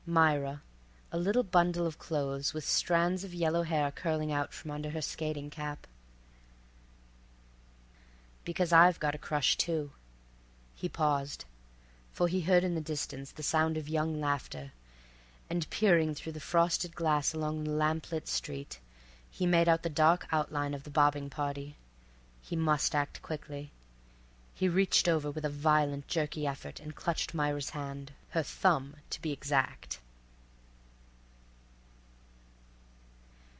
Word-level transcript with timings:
Myra, 0.07 0.61
a 1.11 1.17
little 1.17 1.43
bundle 1.43 1.85
of 1.85 1.97
clothes, 1.99 2.53
with 2.53 2.65
strands 2.67 3.23
of 3.23 3.33
yellow 3.35 3.61
hair 3.63 3.91
curling 3.91 4.29
out 4.31 4.51
from 4.51 4.71
under 4.71 4.89
her 4.89 5.01
skating 5.01 5.49
cap. 5.49 5.87
"Because 8.43 8.73
I've 8.73 8.99
got 8.99 9.15
a 9.15 9.19
crush, 9.19 9.55
too—" 9.55 9.91
He 10.75 10.89
paused, 10.89 11.45
for 12.11 12.27
he 12.27 12.41
heard 12.41 12.65
in 12.65 12.75
the 12.75 12.81
distance 12.81 13.31
the 13.31 13.43
sound 13.43 13.77
of 13.77 13.87
young 13.87 14.19
laughter, 14.19 14.73
and, 15.49 15.69
peering 15.69 16.13
through 16.13 16.33
the 16.33 16.41
frosted 16.41 16.93
glass 16.93 17.33
along 17.33 17.63
the 17.63 17.71
lamp 17.71 18.11
lit 18.11 18.27
street, 18.27 18.79
he 19.29 19.45
made 19.45 19.69
out 19.69 19.83
the 19.83 19.89
dark 19.89 20.27
outline 20.31 20.73
of 20.73 20.83
the 20.83 20.89
bobbing 20.89 21.29
party. 21.29 21.77
He 22.41 22.57
must 22.57 22.95
act 22.95 23.21
quickly. 23.21 23.71
He 24.53 24.67
reached 24.67 25.07
over 25.07 25.31
with 25.31 25.45
a 25.45 25.49
violent, 25.49 26.07
jerky 26.09 26.45
effort, 26.45 26.79
and 26.81 26.93
clutched 26.93 27.33
Myra's 27.33 27.69
hand—her 27.71 28.43
thumb, 28.43 28.97
to 29.09 29.21
be 29.21 29.31
exact. 29.31 29.99